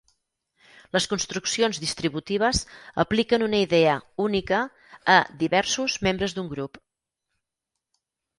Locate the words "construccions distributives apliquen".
1.09-3.45